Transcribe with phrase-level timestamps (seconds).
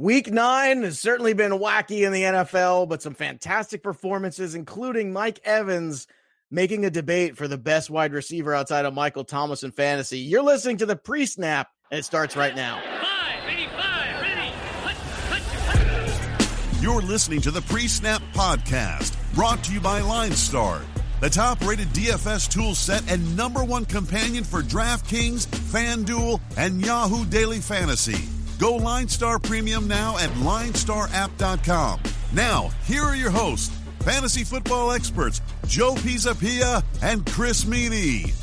[0.00, 5.40] Week nine has certainly been wacky in the NFL, but some fantastic performances, including Mike
[5.44, 6.06] Evans
[6.50, 10.20] making a debate for the best wide receiver outside of Michael Thomas in fantasy.
[10.20, 12.80] You're listening to the pre snap, and it starts right now.
[16.80, 20.80] You're listening to the pre snap podcast brought to you by Line Star,
[21.20, 27.26] the top rated DFS tool set and number one companion for DraftKings, FanDuel, and Yahoo
[27.26, 28.39] Daily Fantasy.
[28.60, 32.00] Go Line Star Premium now at linestarapp.com.
[32.34, 38.34] Now, here are your hosts, fantasy football experts Joe Pisapia and Chris Meany.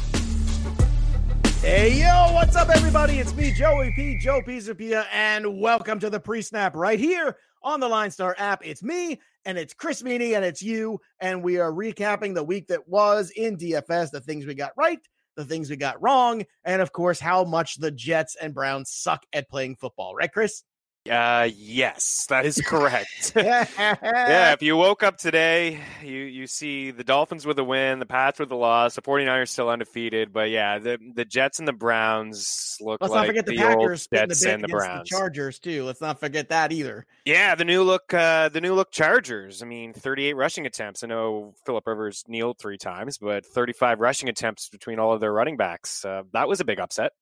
[1.62, 3.20] Hey, yo, what's up, everybody?
[3.20, 4.18] It's me, Joey P.
[4.18, 8.66] Joe Pisapia, and welcome to the pre snap right here on the Line Star app.
[8.66, 12.70] It's me, and it's Chris Meany, and it's you, and we are recapping the week
[12.70, 15.00] that was in DFS, the things we got right
[15.38, 19.26] the things we got wrong, and of course, how much the Jets and Browns suck
[19.32, 20.14] at playing football.
[20.14, 20.64] Right, Chris?
[21.10, 23.34] Uh, yes, that is correct.
[23.36, 28.06] yeah, if you woke up today, you you see the Dolphins with a win, the
[28.06, 31.74] Pats with a loss, the 49ers still undefeated, but yeah, the the Jets and the
[31.74, 34.68] Browns look Let's like not forget the, the Packers old the Jets bit and the
[34.68, 35.10] Browns.
[35.10, 35.84] Chargers too.
[35.84, 37.06] Let's not forget that either.
[37.26, 39.62] Yeah, the new look, uh, the new look Chargers.
[39.62, 41.04] I mean, 38 rushing attempts.
[41.04, 45.34] I know Philip Rivers kneeled three times, but 35 rushing attempts between all of their
[45.34, 46.06] running backs.
[46.06, 47.14] Uh, that was a big upset.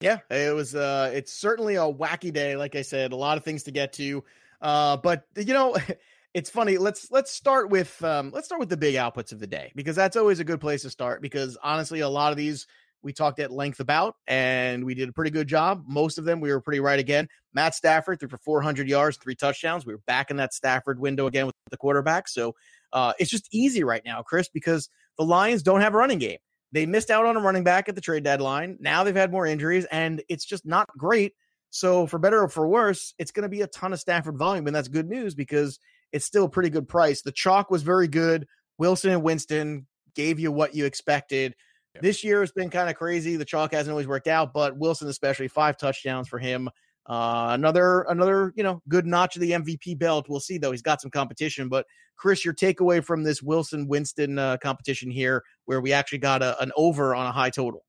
[0.00, 3.44] Yeah, it was uh it's certainly a wacky day like I said, a lot of
[3.44, 4.22] things to get to.
[4.60, 5.76] Uh but you know,
[6.34, 6.78] it's funny.
[6.78, 9.96] Let's let's start with um let's start with the big outputs of the day because
[9.96, 12.66] that's always a good place to start because honestly a lot of these
[13.02, 15.84] we talked at length about and we did a pretty good job.
[15.86, 17.28] Most of them we were pretty right again.
[17.52, 19.84] Matt Stafford threw for 400 yards, three touchdowns.
[19.84, 22.28] We were back in that Stafford window again with the quarterback.
[22.28, 22.54] So
[22.92, 26.38] uh it's just easy right now, Chris, because the Lions don't have a running game.
[26.72, 28.76] They missed out on a running back at the trade deadline.
[28.80, 31.34] Now they've had more injuries, and it's just not great.
[31.70, 34.66] So, for better or for worse, it's going to be a ton of Stafford volume,
[34.66, 35.78] and that's good news because
[36.12, 37.22] it's still a pretty good price.
[37.22, 38.46] The chalk was very good.
[38.78, 41.54] Wilson and Winston gave you what you expected.
[42.00, 43.36] This year has been kind of crazy.
[43.36, 46.70] The chalk hasn't always worked out, but Wilson, especially, five touchdowns for him.
[47.08, 50.26] Uh, another, another, you know, good notch of the MVP belt.
[50.28, 50.72] We'll see though.
[50.72, 51.86] He's got some competition, but
[52.16, 56.60] Chris, your takeaway from this Wilson Winston uh, competition here, where we actually got a,
[56.60, 57.84] an over on a high total.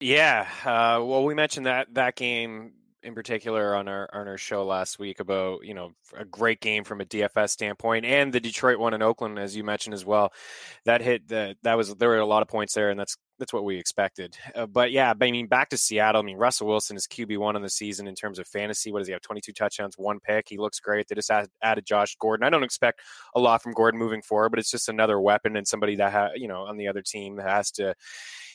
[0.00, 2.72] Yeah, uh, well, we mentioned that that game
[3.02, 6.84] in particular on our on our show last week about you know a great game
[6.84, 10.32] from a DFS standpoint, and the Detroit one in Oakland, as you mentioned as well.
[10.84, 13.52] That hit the that was there were a lot of points there, and that's that's
[13.52, 14.36] what we expected.
[14.54, 16.22] Uh, but yeah, but I mean, back to Seattle.
[16.22, 18.92] I mean, Russell Wilson is QB one on the season in terms of fantasy.
[18.92, 19.22] What does he have?
[19.22, 20.48] Twenty two touchdowns, one pick.
[20.48, 21.08] He looks great.
[21.08, 22.44] They just add, added Josh Gordon.
[22.44, 23.00] I don't expect
[23.34, 26.30] a lot from Gordon moving forward, but it's just another weapon and somebody that ha-
[26.36, 27.94] you know on the other team that has to,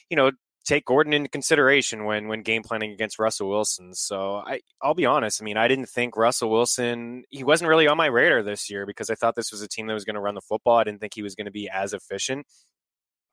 [0.08, 0.30] you know,
[0.68, 3.94] take Gordon into consideration when when game planning against Russell Wilson.
[3.94, 5.42] So I I'll be honest.
[5.42, 8.84] I mean, I didn't think Russell Wilson he wasn't really on my radar this year
[8.84, 10.76] because I thought this was a team that was going to run the football.
[10.76, 12.46] I didn't think he was going to be as efficient.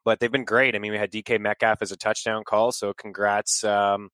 [0.06, 0.76] But they've been great.
[0.76, 4.10] I mean, we had DK Metcalf as a touchdown call, so congrats um,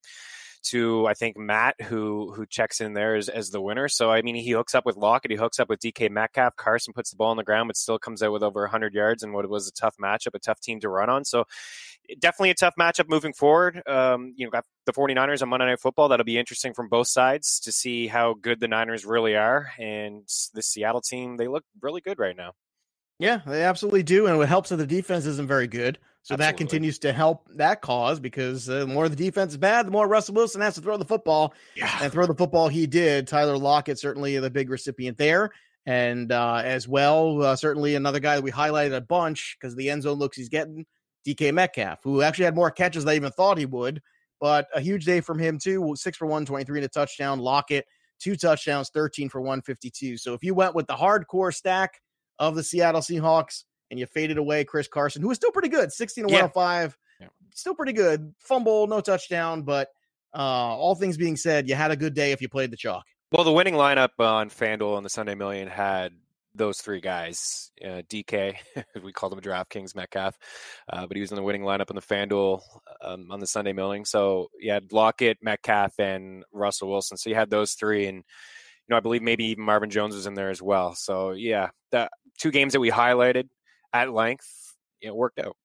[0.63, 3.87] to I think Matt who who checks in there as, as the winner.
[3.87, 6.55] So I mean, he hooks up with Lockett, he hooks up with DK Metcalf.
[6.55, 9.23] Carson puts the ball on the ground, but still comes out with over 100 yards
[9.23, 11.25] and what was a tough matchup, a tough team to run on.
[11.25, 11.45] So
[12.19, 13.81] definitely a tough matchup moving forward.
[13.87, 16.09] Um, you know, got the 49ers on Monday Night Football.
[16.09, 19.71] That'll be interesting from both sides to see how good the Niners really are.
[19.79, 22.53] And the Seattle team, they look really good right now.
[23.19, 24.25] Yeah, they absolutely do.
[24.25, 25.99] And what helps that the defense isn't very good.
[26.23, 29.87] So that continues to help that cause because uh, the more the defense is bad,
[29.87, 31.53] the more Russell Wilson has to throw the football.
[31.75, 31.97] Yeah.
[32.01, 33.27] And throw the football he did.
[33.27, 35.51] Tyler Lockett, certainly the big recipient there.
[35.87, 39.89] And uh, as well, uh, certainly another guy that we highlighted a bunch because the
[39.89, 40.85] end zone looks he's getting,
[41.25, 43.99] DK Metcalf, who actually had more catches than I even thought he would.
[44.39, 45.95] But a huge day from him, too.
[45.95, 47.39] Six for 123 and a touchdown.
[47.39, 47.85] Lockett,
[48.19, 50.17] two touchdowns, 13 for 152.
[50.17, 51.99] So if you went with the hardcore stack
[52.37, 55.91] of the Seattle Seahawks and you faded away Chris Carson, who was still pretty good,
[55.91, 56.37] 16 to Yeah.
[56.43, 57.27] 105, Yeah.
[57.53, 58.33] still pretty good.
[58.39, 59.89] Fumble, no touchdown, but
[60.33, 63.05] uh, all things being said, you had a good day if you played the chalk.
[63.31, 66.13] Well, the winning lineup on FanDuel on the Sunday Million had
[66.55, 67.71] those three guys.
[67.83, 68.55] Uh, DK,
[69.03, 70.37] we called him DraftKings Metcalf,
[70.91, 72.61] uh, but he was in the winning lineup on the FanDuel
[73.01, 74.05] um, on the Sunday Million.
[74.05, 77.17] So you had Lockett, Metcalf, and Russell Wilson.
[77.17, 78.23] So you had those three, and you
[78.89, 80.93] know I believe maybe even Marvin Jones was in there as well.
[80.95, 83.47] So yeah, the two games that we highlighted
[83.93, 85.55] at length, it worked out.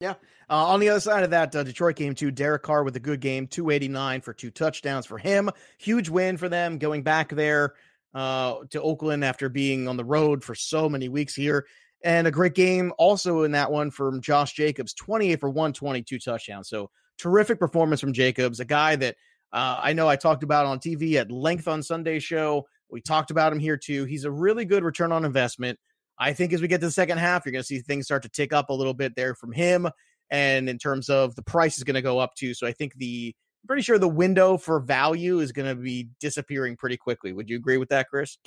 [0.00, 0.14] Yeah.
[0.48, 3.00] Uh, on the other side of that uh, Detroit game, too, Derek Carr with a
[3.00, 5.50] good game, 289 for two touchdowns for him.
[5.78, 7.74] Huge win for them going back there
[8.14, 11.66] uh, to Oakland after being on the road for so many weeks here.
[12.04, 16.68] And a great game also in that one from Josh Jacobs, 28 for 122 touchdowns.
[16.68, 19.16] So terrific performance from Jacobs, a guy that
[19.50, 22.66] Uh, I know I talked about on TV at length on Sunday show.
[22.90, 24.04] We talked about him here too.
[24.04, 25.78] He's a really good return on investment.
[26.18, 28.22] I think as we get to the second half, you're going to see things start
[28.24, 29.88] to tick up a little bit there from him.
[30.30, 32.54] And in terms of the price is going to go up too.
[32.54, 33.34] So I think the
[33.68, 37.32] pretty sure the window for value is going to be disappearing pretty quickly.
[37.32, 38.38] Would you agree with that, Chris?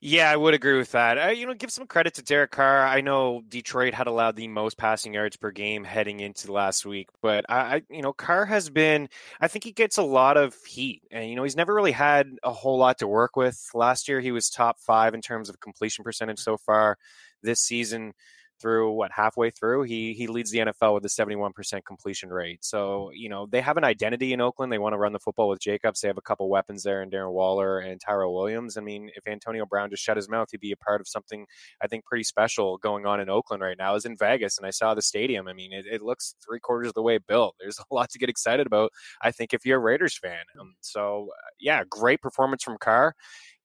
[0.00, 1.18] Yeah, I would agree with that.
[1.18, 2.86] Uh, you know, give some credit to Derek Carr.
[2.86, 7.08] I know Detroit had allowed the most passing yards per game heading into last week,
[7.20, 9.08] but I, I, you know, Carr has been.
[9.40, 12.28] I think he gets a lot of heat, and you know, he's never really had
[12.42, 13.60] a whole lot to work with.
[13.74, 16.96] Last year, he was top five in terms of completion percentage so far
[17.42, 18.14] this season
[18.62, 22.64] through what halfway through he he leads the NFL with a 71% completion rate.
[22.64, 24.72] So, you know, they have an identity in Oakland.
[24.72, 26.00] They want to run the football with Jacobs.
[26.00, 28.76] They have a couple weapons there in Darren Waller and Tyrell Williams.
[28.76, 31.46] I mean, if Antonio Brown just shut his mouth, he'd be a part of something
[31.82, 33.90] I think pretty special going on in Oakland right now.
[33.90, 35.48] I was in Vegas and I saw the stadium.
[35.48, 37.56] I mean, it, it looks three quarters of the way built.
[37.60, 40.44] There's a lot to get excited about, I think, if you're a Raiders fan.
[40.60, 41.28] Um, so,
[41.60, 43.14] yeah, great performance from Carr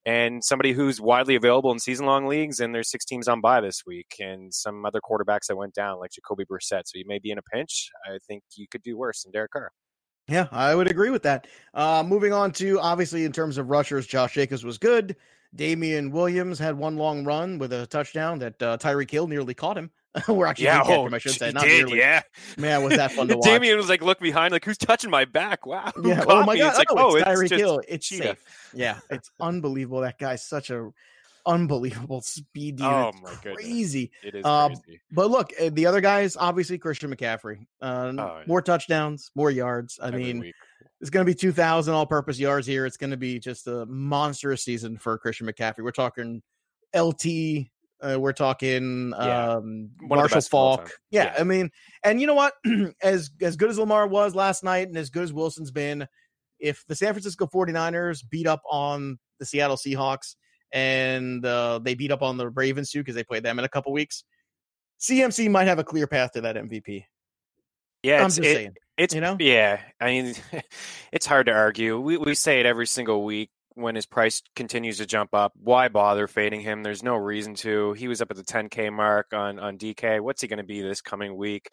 [0.06, 2.60] and somebody who's widely available in season long leagues.
[2.60, 6.00] And there's six teams on bye this week, and some other quarterbacks that went down,
[6.00, 6.84] like Jacoby Brissett.
[6.86, 7.90] So you may be in a pinch.
[8.06, 9.72] I think you could do worse than Derek Carr.
[10.28, 11.48] Yeah, I would agree with that.
[11.74, 15.16] Uh, moving on to obviously in terms of rushers, Josh Jacobs was good.
[15.56, 19.78] Damien Williams had one long run with a touchdown that uh, Tyreek Hill nearly caught
[19.78, 19.90] him.
[20.28, 21.52] We're actually yeah, oh, him, I should say.
[21.52, 22.00] Not did, nearly.
[22.00, 22.22] Yeah,
[22.58, 23.46] man, was that fun to watch?
[23.46, 25.66] Damien was like, look behind, like who's touching my back?
[25.66, 25.92] Wow.
[26.04, 26.24] Yeah.
[26.28, 26.70] Oh my god.
[26.70, 27.82] It's like, oh, oh, it's it's Tyreek Hill.
[27.88, 28.24] It's cheetah.
[28.24, 28.72] safe.
[28.74, 30.02] Yeah, it's unbelievable.
[30.02, 30.90] That guy's such a
[31.46, 32.78] unbelievable speed.
[32.78, 32.86] Dude.
[32.86, 33.64] Oh my goodness.
[33.64, 34.12] crazy.
[34.24, 35.00] It is Um, crazy.
[35.12, 37.66] But look, uh, the other guys, obviously Christian McCaffrey.
[37.82, 38.44] Uh, Oh, yeah.
[38.48, 40.00] More touchdowns, more yards.
[40.02, 40.56] I Every mean, week.
[41.00, 42.86] it's going to be 2,000 all purpose yards here.
[42.86, 45.84] It's going to be just a monstrous season for Christian McCaffrey.
[45.84, 46.42] We're talking
[46.94, 47.68] LT.
[48.02, 49.54] Uh, we're talking Yeah.
[49.54, 50.92] um, One of the Marshall Faulk.
[51.10, 51.36] Yeah, Yeah.
[51.40, 51.72] I mean,
[52.04, 52.54] and you know what?
[53.02, 56.08] as as good as Lamar was last night and as good as Wilson's been,
[56.60, 60.36] if the San Francisco 49ers beat up on the Seattle Seahawks
[60.72, 63.70] and uh, they beat up on the Ravens too because they played them in a
[63.70, 64.24] couple weeks,
[65.00, 67.04] CMC might have a clear path to that MVP.
[68.04, 68.74] Yeah, I'm it's, just it- saying.
[68.98, 69.38] It's you know?
[69.40, 69.80] yeah.
[70.02, 70.34] I mean,
[71.12, 72.00] it's hard to argue.
[72.00, 75.54] We we say it every single week when his price continues to jump up.
[75.56, 76.84] Why bother fading him?
[76.84, 77.94] There's no reason to.
[77.94, 80.22] He was up at the 10k mark on on DK.
[80.22, 81.70] What's he going to be this coming week?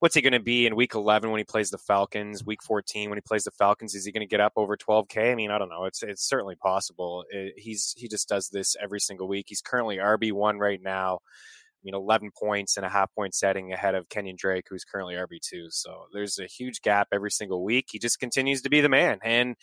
[0.00, 2.44] What's he going to be in week 11 when he plays the Falcons?
[2.44, 5.32] Week 14 when he plays the Falcons, is he going to get up over 12k?
[5.32, 5.84] I mean, I don't know.
[5.84, 7.24] It's it's certainly possible.
[7.30, 9.46] It, he's he just does this every single week.
[9.48, 11.14] He's currently RB one right now.
[11.16, 15.14] I mean, 11 points and a half point setting ahead of Kenyon Drake, who's currently
[15.14, 15.70] RB2.
[15.70, 17.88] So there's a huge gap every single week.
[17.90, 19.18] He just continues to be the man.
[19.22, 19.54] And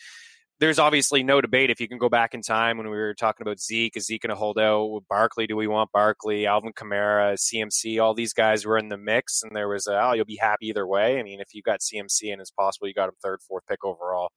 [0.62, 3.44] there's obviously no debate if you can go back in time when we were talking
[3.44, 3.96] about Zeke.
[3.96, 5.48] Is Zeke going to hold out Barkley?
[5.48, 8.00] Do we want Barkley, Alvin Kamara, CMC?
[8.00, 10.68] All these guys were in the mix, and there was a, oh, you'll be happy
[10.68, 11.18] either way.
[11.18, 13.84] I mean, if you got CMC and it's possible you got him third, fourth pick
[13.84, 14.30] overall,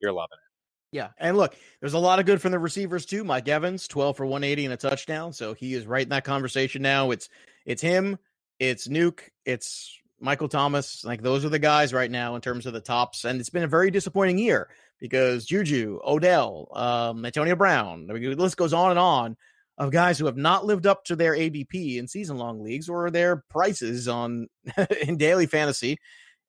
[0.00, 0.96] you're loving it.
[0.96, 1.08] Yeah.
[1.18, 3.24] And look, there's a lot of good from the receivers too.
[3.24, 5.32] Mike Evans, 12 for 180 and a touchdown.
[5.32, 7.10] So he is right in that conversation now.
[7.10, 7.28] It's
[7.66, 8.18] it's him,
[8.60, 11.04] it's Nuke, it's Michael Thomas.
[11.04, 13.24] Like those are the guys right now in terms of the tops.
[13.24, 14.68] And it's been a very disappointing year
[15.02, 19.36] because Juju, Odell, um, Antonio Brown, the list goes on and on
[19.76, 23.10] of guys who have not lived up to their ADP in season long leagues or
[23.10, 24.46] their prices on
[25.06, 25.98] in daily fantasy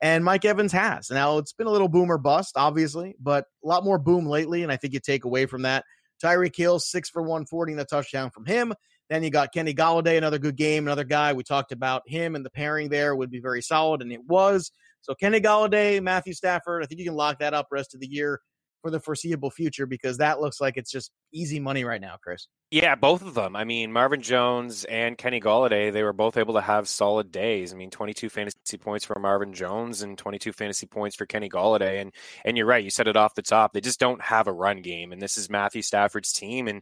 [0.04, 1.10] and Mike Evans has.
[1.10, 4.72] Now it's been a little boomer bust, obviously, but a lot more boom lately, and
[4.72, 5.84] I think you take away from that.
[6.24, 8.74] Tyreek Hill, six for 140 and a touchdown from him.
[9.10, 11.34] Then you got Kenny Golladay, another good game, another guy.
[11.34, 14.72] We talked about him and the pairing there would be very solid, and it was.
[15.04, 18.08] So Kenny Golladay, Matthew Stafford, I think you can lock that up rest of the
[18.08, 18.40] year
[18.82, 22.48] for the foreseeable future because that looks like it's just easy money right now, Chris.
[22.72, 23.56] Yeah, both of them.
[23.56, 27.74] I mean, Marvin Jones and Kenny Golladay, they were both able to have solid days.
[27.74, 32.02] I mean, 22 fantasy points for Marvin Jones and 22 fantasy points for Kenny Golladay.
[32.02, 33.74] And and you're right, you said it off the top.
[33.74, 36.68] They just don't have a run game, and this is Matthew Stafford's team.
[36.68, 36.82] And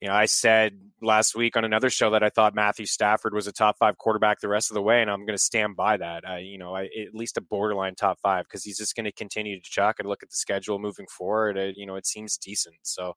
[0.00, 3.46] you know, I said last week on another show that I thought Matthew Stafford was
[3.46, 5.96] a top five quarterback the rest of the way, and I'm going to stand by
[5.96, 6.28] that.
[6.28, 9.12] I, you know, I, at least a borderline top five because he's just going to
[9.12, 9.96] continue to chuck.
[9.98, 11.56] and look at the schedule moving forward.
[11.56, 12.76] It, you know, it seems decent.
[12.82, 13.14] So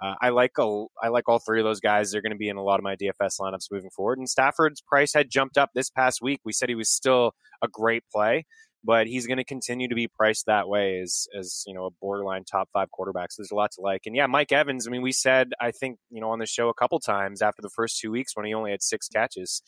[0.00, 2.10] uh, I like a, I like all three of those guys.
[2.10, 4.18] They're going to be in a lot of my DFS lineups moving forward.
[4.18, 6.40] And Stafford's price had jumped up this past week.
[6.44, 8.46] We said he was still a great play,
[8.86, 11.90] but he's going to continue to be priced that way as as you know a
[11.90, 13.32] borderline top five quarterback.
[13.32, 14.02] So there's a lot to like.
[14.06, 14.86] And yeah, Mike Evans.
[14.86, 17.60] I mean, we said I think you know on the show a couple times after
[17.60, 19.62] the first two weeks when he only had six catches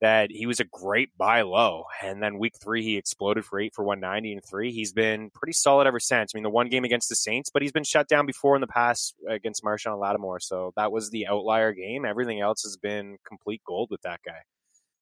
[0.00, 1.84] that he was a great buy low.
[2.02, 4.72] And then week three, he exploded for eight for 190 and three.
[4.72, 6.32] He's been pretty solid ever since.
[6.34, 8.60] I mean, the one game against the Saints, but he's been shut down before in
[8.60, 10.40] the past against Marshon Lattimore.
[10.40, 12.04] So that was the outlier game.
[12.04, 14.42] Everything else has been complete gold with that guy.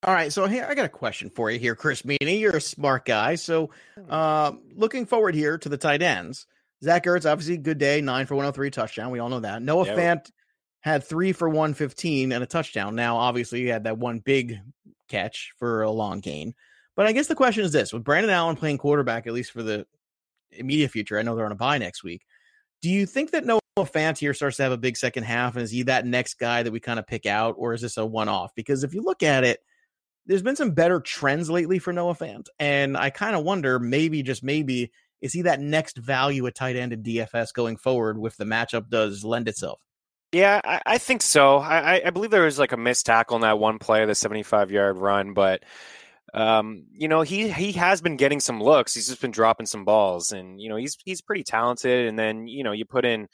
[0.04, 2.38] All right, so here I got a question for you here, Chris Meany.
[2.38, 3.70] You're a smart guy, so
[4.10, 6.46] uh, looking forward here to the tight ends.
[6.82, 9.12] Zach Ertz, obviously, good day, nine for 103 touchdown.
[9.12, 9.62] We all know that.
[9.62, 9.96] Noah yeah.
[9.96, 10.30] Fant
[10.80, 12.96] had three for 115 and a touchdown.
[12.96, 14.58] Now, obviously, he had that one big
[15.08, 16.54] catch for a long gain.
[16.96, 19.62] But I guess the question is this with Brandon Allen playing quarterback, at least for
[19.62, 19.86] the
[20.50, 22.26] immediate future, I know they're on a bye next week.
[22.82, 25.54] Do you think that Noah Fant here starts to have a big second half?
[25.54, 27.96] And is he that next guy that we kind of pick out, or is this
[27.98, 28.52] a one off?
[28.56, 29.60] Because if you look at it,
[30.26, 32.48] there's been some better trends lately for Noah Fant.
[32.58, 36.76] And I kind of wonder, maybe, just maybe, is he that next value at tight
[36.76, 39.80] end in DFS going forward if the matchup does lend itself?
[40.32, 41.58] Yeah, I, I think so.
[41.58, 44.70] I, I, believe there was like a missed tackle in that one play, the 75
[44.70, 45.62] yard run, but
[46.32, 48.94] um, you know, he he has been getting some looks.
[48.94, 52.06] He's just been dropping some balls, and you know, he's he's pretty talented.
[52.06, 53.28] And then you know, you put in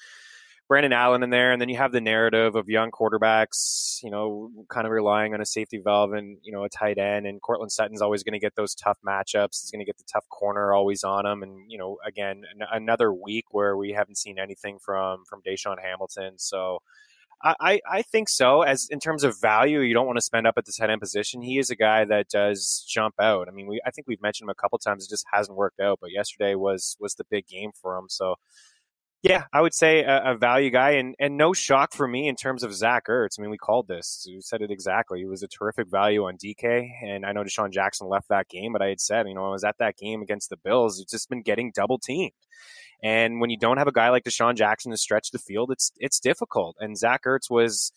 [0.68, 4.50] Brandon Allen in there, and then you have the narrative of young quarterbacks, you know,
[4.68, 7.26] kind of relying on a safety valve and you know a tight end.
[7.26, 9.62] And Courtland Sutton's always going to get those tough matchups.
[9.62, 11.42] He's going to get the tough corner always on him.
[11.42, 15.76] And you know, again, an- another week where we haven't seen anything from from DaeSean
[15.82, 16.34] Hamilton.
[16.36, 16.80] So
[17.42, 18.62] I, I think so.
[18.62, 21.00] As in terms of value, you don't want to spend up at the tight end
[21.00, 21.40] position.
[21.40, 23.48] He is a guy that does jump out.
[23.48, 25.04] I mean, we I think we've mentioned him a couple times.
[25.04, 25.98] It just hasn't worked out.
[26.00, 28.06] But yesterday was was the big game for him.
[28.08, 28.34] So
[29.22, 32.36] yeah, I would say a, a, value guy, and and no shock for me in
[32.36, 33.38] terms of Zach Ertz.
[33.38, 34.24] I mean, we called this.
[34.26, 35.22] You said it exactly.
[35.22, 38.72] It was a terrific value on DK, and I know DeSean Jackson left that game,
[38.72, 41.00] but I had said, you know, I was at that game against the Bills.
[41.00, 42.32] It's just been getting double teamed.
[43.02, 45.90] And when you don't have a guy like DeSean Jackson to stretch the field, it's
[45.96, 46.76] it's difficult.
[46.78, 47.92] And Zach Ertz was,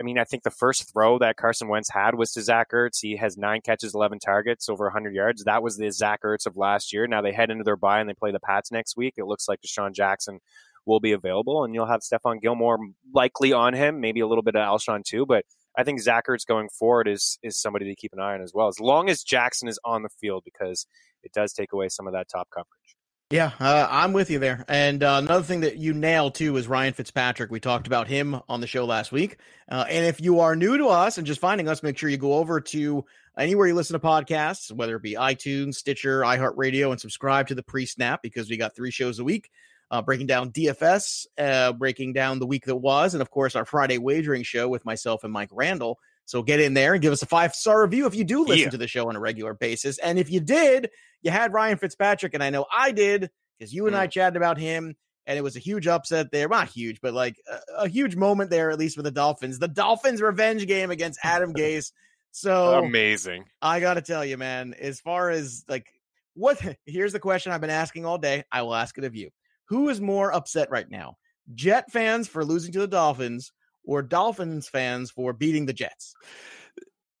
[0.00, 3.00] I mean, I think the first throw that Carson Wentz had was to Zach Ertz.
[3.00, 5.44] He has nine catches, 11 targets, over 100 yards.
[5.44, 7.06] That was the Zach Ertz of last year.
[7.08, 9.14] Now they head into their bye and they play the Pats next week.
[9.16, 10.38] It looks like DeSean Jackson
[10.86, 12.78] will be available, and you'll have Stephon Gilmore
[13.12, 15.26] likely on him, maybe a little bit of Alshon too.
[15.26, 15.44] But
[15.76, 18.52] I think Zach Ertz going forward is is somebody to keep an eye on as
[18.54, 20.86] well, as long as Jackson is on the field, because
[21.22, 22.97] it does take away some of that top coverage.
[23.30, 24.64] Yeah, uh, I'm with you there.
[24.68, 27.50] And uh, another thing that you nailed too is Ryan Fitzpatrick.
[27.50, 29.36] We talked about him on the show last week.
[29.70, 32.16] Uh, and if you are new to us and just finding us, make sure you
[32.16, 33.04] go over to
[33.36, 37.62] anywhere you listen to podcasts, whether it be iTunes, Stitcher, iHeartRadio, and subscribe to the
[37.62, 39.50] pre snap because we got three shows a week.
[39.90, 43.64] Uh, breaking down DFS, uh, breaking down the week that was, and of course, our
[43.66, 45.98] Friday wagering show with myself and Mike Randall.
[46.28, 48.64] So get in there and give us a five star review if you do listen
[48.64, 48.68] yeah.
[48.68, 49.96] to the show on a regular basis.
[49.96, 50.90] And if you did,
[51.22, 53.98] you had Ryan Fitzpatrick, and I know I did because you and mm.
[53.98, 54.94] I chatted about him,
[55.26, 56.46] and it was a huge upset there.
[56.46, 59.58] Not huge, but like a, a huge moment there, at least for the Dolphins.
[59.58, 61.92] The Dolphins' revenge game against Adam Gase.
[62.30, 63.46] So amazing.
[63.62, 65.86] I got to tell you, man, as far as like
[66.34, 68.44] what, here's the question I've been asking all day.
[68.52, 69.30] I will ask it of you.
[69.70, 71.16] Who is more upset right now?
[71.54, 73.50] Jet fans for losing to the Dolphins
[73.88, 76.14] or Dolphins fans for beating the Jets?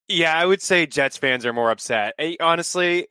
[0.06, 2.14] Yeah, I would say Jets fans are more upset.
[2.18, 3.08] Eh, honestly,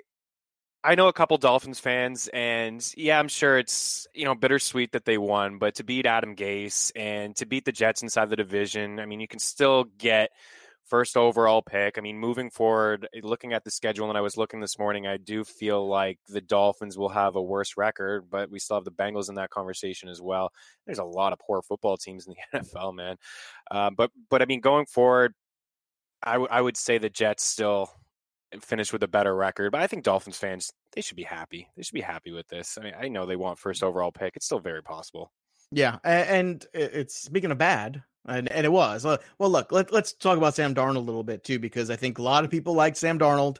[0.83, 5.05] I know a couple Dolphins fans, and yeah, I'm sure it's you know bittersweet that
[5.05, 8.99] they won, but to beat Adam Gase and to beat the Jets inside the division,
[8.99, 10.29] I mean, you can still get
[10.87, 11.97] first overall pick.
[11.97, 15.07] I mean, moving forward, eh, looking at the schedule, and I was looking this morning,
[15.07, 18.85] I do feel like the Dolphins will have a worse record, but we still have
[18.85, 20.51] the Bengals in that conversation as well.
[20.85, 23.17] There's a lot of poor football teams in the NFL, man.
[23.69, 25.33] Uh, but but I mean, going forward,
[26.23, 27.89] I, w- I would say the Jets still
[28.61, 31.67] finish with a better record, but I think Dolphins fans they should be happy.
[31.75, 32.77] They should be happy with this.
[32.79, 34.35] I mean, I know they want first overall pick.
[34.35, 35.31] It's still very possible.
[35.71, 39.03] Yeah, and it's speaking of bad, and, and it was.
[39.03, 42.19] Well, look, let, let's talk about Sam Darnold a little bit too, because I think
[42.19, 43.57] a lot of people like Sam Darnold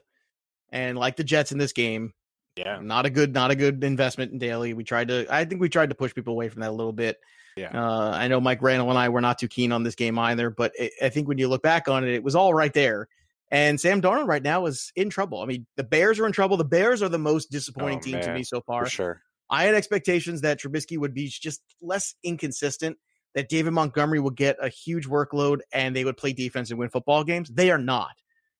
[0.70, 2.12] and like the Jets in this game.
[2.56, 4.74] Yeah, not a good, not a good investment in daily.
[4.74, 6.92] We tried to, I think we tried to push people away from that a little
[6.92, 7.18] bit.
[7.56, 10.18] Yeah, uh, I know Mike Randall and I were not too keen on this game
[10.18, 12.72] either, but it, I think when you look back on it, it was all right
[12.72, 13.08] there.
[13.50, 15.40] And Sam Darnold right now is in trouble.
[15.40, 16.56] I mean, the Bears are in trouble.
[16.56, 18.22] The Bears are the most disappointing oh, team man.
[18.24, 18.84] to me so far.
[18.84, 19.22] For sure.
[19.48, 22.98] I had expectations that Trubisky would be just less inconsistent
[23.34, 26.88] that David Montgomery would get a huge workload and they would play defense and win
[26.88, 27.48] football games.
[27.50, 28.12] They are not.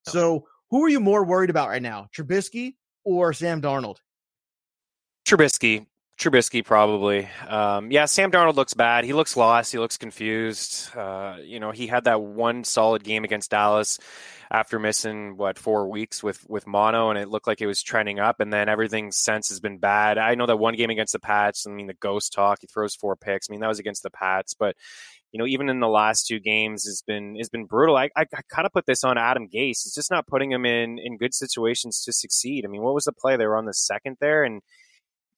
[0.07, 0.13] No.
[0.13, 3.97] So who are you more worried about right now, Trubisky or Sam Darnold?
[5.25, 5.87] Trubisky.
[6.19, 7.29] Trubisky probably.
[7.47, 9.05] Um, yeah, Sam Darnold looks bad.
[9.05, 9.71] He looks lost.
[9.71, 10.95] He looks confused.
[10.97, 14.01] Uh, you know, he had that one solid game against Dallas
[14.51, 18.19] after missing what four weeks with with mono, and it looked like it was trending
[18.19, 18.41] up.
[18.41, 20.19] And then everything since has been bad.
[20.19, 21.67] I know that one game against the Pats.
[21.67, 22.59] I mean, the ghost talk.
[22.63, 23.49] He throws four picks.
[23.49, 24.75] I mean, that was against the Pats, but
[25.31, 27.97] you know, even in the last two games has been has been brutal.
[27.97, 29.87] I, I, I kind of put this on Adam Gase.
[29.87, 32.65] It's just not putting him in in good situations to succeed.
[32.65, 33.37] I mean, what was the play?
[33.37, 34.63] They were on the second there, and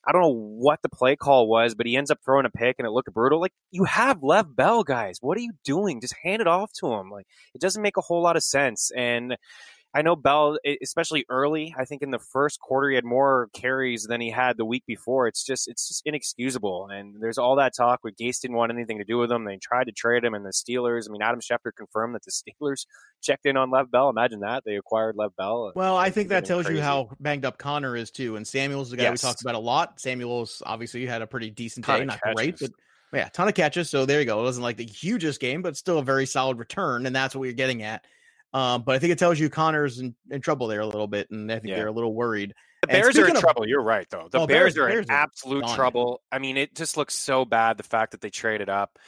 [0.07, 2.77] I don't know what the play call was, but he ends up throwing a pick
[2.79, 3.41] and it looked brutal.
[3.41, 5.19] Like, you have Lev Bell, guys.
[5.21, 6.01] What are you doing?
[6.01, 7.11] Just hand it off to him.
[7.11, 8.91] Like, it doesn't make a whole lot of sense.
[8.97, 9.37] And
[9.93, 11.75] I know Bell, especially early.
[11.77, 14.85] I think in the first quarter he had more carries than he had the week
[14.87, 15.27] before.
[15.27, 16.89] It's just it's just inexcusable.
[16.89, 19.45] And there's all that talk with Gase didn't want anything to do with him.
[19.45, 21.09] They tried to trade him, and the Steelers.
[21.09, 22.31] I mean, Adam Schefter confirmed that the
[22.63, 22.87] Steelers
[23.21, 24.11] checked in on Lev Bell.
[24.11, 25.67] Imagine that they acquired Lev Bell.
[25.67, 26.79] Uh, well, I think that tells crazy.
[26.79, 28.37] you how banged up Conner is too.
[28.37, 29.23] And Samuels is the guy yes.
[29.23, 29.99] we talked about a lot.
[29.99, 32.35] Samuels obviously had a pretty decent day, not catches.
[32.37, 32.71] great, but
[33.13, 33.91] yeah, ton of catches.
[33.91, 34.39] So there you go.
[34.39, 37.41] It wasn't like the hugest game, but still a very solid return, and that's what
[37.41, 38.05] we're getting at.
[38.53, 41.31] Um, but I think it tells you Conner's in, in, trouble there a little bit,
[41.31, 41.77] and I think yeah.
[41.77, 42.53] they're a little worried.
[42.83, 43.69] The Bears are in of, trouble.
[43.69, 44.29] You're right, though.
[44.31, 46.21] The oh, Bears, Bears, are Bears in absolute trouble.
[46.33, 48.99] I mean, it just looks so bad the fact that they traded up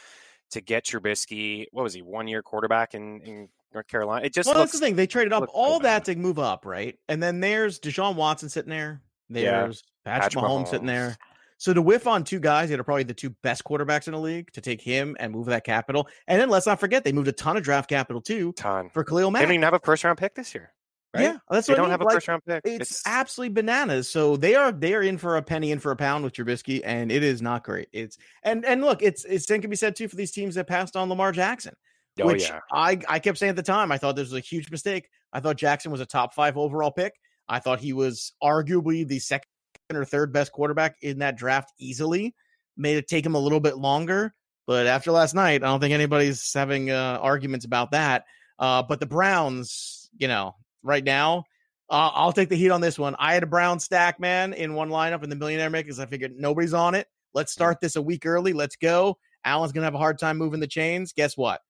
[0.52, 1.66] to get Trubisky.
[1.72, 2.02] What was he?
[2.02, 4.26] One year quarterback in, in North Carolina.
[4.26, 4.96] It just well, looks, that's the thing.
[4.96, 6.96] They traded up all so that to move up, right?
[7.08, 9.00] And then there's Deshaun Watson sitting there.
[9.28, 10.12] There's yeah.
[10.12, 11.16] Patrick, Patrick Mahomes, Mahomes sitting there.
[11.62, 14.18] So to whiff on two guys that are probably the two best quarterbacks in the
[14.18, 16.08] league to take him and move that capital.
[16.26, 18.88] And then let's not forget they moved a ton of draft capital too ton.
[18.88, 19.42] for Khalil Mack.
[19.42, 20.72] They don't even have a first round pick this year.
[21.14, 21.22] Right?
[21.22, 21.90] Yeah, that's they what don't I mean.
[21.92, 22.62] have a like, first round pick.
[22.64, 24.10] It's, it's, absolutely bananas.
[24.10, 26.80] So they are they are in for a penny in for a pound with Trubisky,
[26.84, 27.86] and it is not great.
[27.92, 30.66] It's and and look, it's it's same can be said too for these teams that
[30.66, 31.74] passed on Lamar Jackson.
[32.20, 32.58] Oh, which yeah.
[32.72, 35.08] I I kept saying at the time, I thought this was a huge mistake.
[35.32, 37.12] I thought Jackson was a top five overall pick.
[37.48, 39.46] I thought he was arguably the second
[39.92, 42.34] or third best quarterback in that draft easily.
[42.76, 44.34] Made it take him a little bit longer,
[44.66, 48.24] but after last night, I don't think anybody's having uh, arguments about that.
[48.58, 51.44] Uh, but the Browns, you know, right now,
[51.90, 53.14] uh, I'll take the heat on this one.
[53.18, 55.98] I had a Brown stack, man, in one lineup in the Millionaire Makers.
[55.98, 57.06] I figured nobody's on it.
[57.34, 58.52] Let's start this a week early.
[58.52, 59.18] Let's go.
[59.44, 61.12] Allen's gonna have a hard time moving the chains.
[61.12, 61.60] Guess what?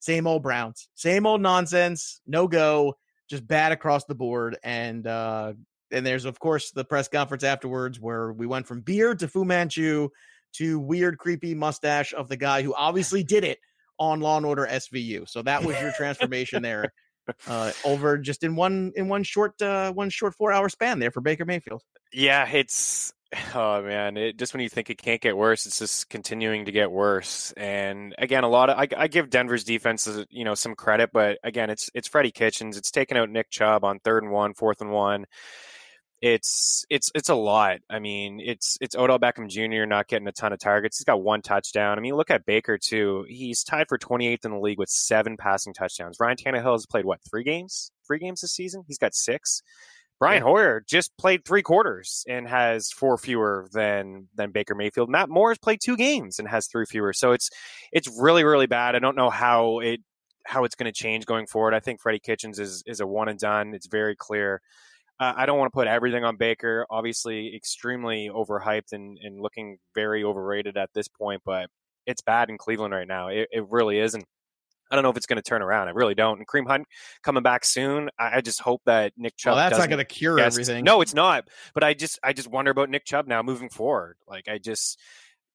[0.00, 2.20] Same old Browns, same old nonsense.
[2.26, 2.96] No go,
[3.28, 4.56] just bad across the board.
[4.62, 5.52] And uh,
[5.92, 9.44] and there's of course the press conference afterwards where we went from beer to Fu
[9.44, 10.08] Manchu
[10.54, 13.58] to weird, creepy mustache of the guy who obviously did it
[13.98, 15.28] on Law and Order SVU.
[15.28, 16.92] So that was your transformation there.
[17.46, 21.10] Uh, over just in one in one short uh, one short four hour span there
[21.10, 21.82] for Baker Mayfield.
[22.10, 23.12] Yeah, it's
[23.54, 26.72] oh man, it just when you think it can't get worse, it's just continuing to
[26.72, 27.52] get worse.
[27.54, 31.38] And again, a lot of I, I give Denver's defense you know some credit, but
[31.44, 32.78] again, it's it's Freddie Kitchens.
[32.78, 35.26] It's taken out Nick Chubb on third and one, fourth and one
[36.20, 37.78] it's it's it's a lot.
[37.88, 39.86] I mean, it's it's Odell Beckham Jr.
[39.86, 40.98] not getting a ton of targets.
[40.98, 41.96] He's got one touchdown.
[41.96, 43.24] I mean, look at Baker too.
[43.28, 46.18] He's tied for 28th in the league with seven passing touchdowns.
[46.18, 47.92] Ryan Tannehill has played what three games?
[48.06, 48.84] Three games this season.
[48.88, 49.62] He's got six.
[50.18, 50.48] Brian yeah.
[50.48, 55.08] Hoyer just played three quarters and has four fewer than than Baker Mayfield.
[55.08, 57.12] Matt Moore has played two games and has three fewer.
[57.12, 57.50] So it's
[57.92, 58.96] it's really really bad.
[58.96, 60.00] I don't know how it
[60.44, 61.74] how it's going to change going forward.
[61.74, 63.74] I think Freddie Kitchens is is a one and done.
[63.74, 64.60] It's very clear.
[65.20, 66.86] Uh, I don't want to put everything on Baker.
[66.90, 71.68] Obviously, extremely overhyped and, and looking very overrated at this point, but
[72.06, 73.28] it's bad in Cleveland right now.
[73.28, 74.14] It, it really is.
[74.14, 74.24] And
[74.90, 75.88] I don't know if it's going to turn around.
[75.88, 76.38] I really don't.
[76.38, 76.86] And Kareem Hunt
[77.22, 78.08] coming back soon.
[78.18, 79.56] I, I just hope that Nick Chubb.
[79.56, 80.54] Well, that's not going to cure guess.
[80.54, 80.84] everything.
[80.84, 81.48] No, it's not.
[81.74, 84.16] But I just, I just wonder about Nick Chubb now moving forward.
[84.26, 84.98] Like I just,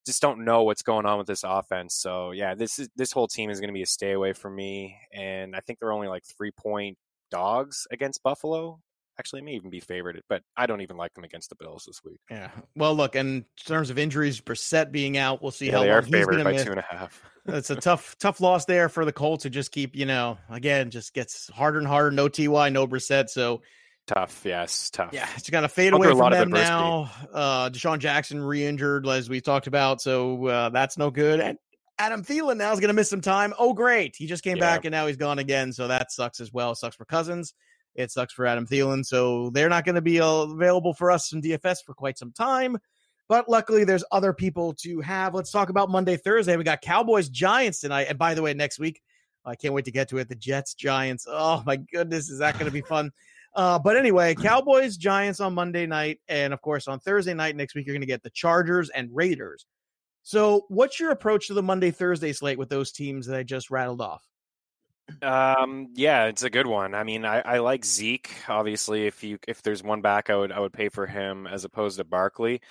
[0.06, 1.96] just don't know what's going on with this offense.
[1.96, 4.56] So yeah, this is this whole team is going to be a stay away from
[4.56, 4.98] me.
[5.14, 6.98] And I think they're only like three point
[7.32, 8.82] dogs against Buffalo.
[9.20, 11.84] Actually, it may even be favored, but I don't even like them against the Bills
[11.86, 12.20] this week.
[12.32, 12.50] Yeah.
[12.76, 15.98] Well, look, in terms of injuries, Brissett being out, we'll see yeah, how they long
[15.98, 16.64] are favored by miss.
[16.64, 17.22] two and a half.
[17.46, 20.90] it's a tough, tough loss there for the Colts to just keep, you know, again,
[20.90, 22.10] just gets harder and harder.
[22.10, 23.62] No Ty, no Brissett, so
[24.08, 24.42] tough.
[24.46, 25.12] Yes, tough.
[25.14, 27.12] Yeah, it's going to fade away from them now.
[27.32, 31.40] Uh, DeSean Jackson re-injured, as we talked about, so uh, that's no good.
[31.40, 31.60] And
[32.00, 33.54] Adam Thielen now is going to miss some time.
[33.60, 34.16] Oh, great!
[34.16, 34.62] He just came yeah.
[34.62, 36.74] back and now he's gone again, so that sucks as well.
[36.76, 37.54] Sucks for Cousins.
[37.96, 39.06] It sucks for Adam Thielen.
[39.06, 42.78] So they're not going to be available for us in DFS for quite some time.
[43.30, 45.34] But luckily, there's other people to have.
[45.34, 46.58] Let's talk about Monday, Thursday.
[46.58, 48.08] We got Cowboys, Giants tonight.
[48.10, 49.02] And by the way, next week,
[49.46, 50.30] I can't wait to get to it.
[50.30, 51.26] The Jets, Giants.
[51.30, 52.30] Oh, my goodness.
[52.30, 53.12] Is that going to be fun?
[53.56, 56.20] Uh, but anyway, Cowboys, Giants on Monday night.
[56.28, 59.10] And of course, on Thursday night next week, you're going to get the Chargers and
[59.14, 59.66] Raiders.
[60.24, 63.70] So, what's your approach to the Monday, Thursday slate with those teams that I just
[63.70, 64.24] rattled off?
[65.22, 66.94] Um, yeah, it's a good one.
[66.96, 68.34] I mean, I, I like Zeke.
[68.48, 71.66] Obviously, if you if there's one back, I would I would pay for him as
[71.66, 72.62] opposed to Barkley.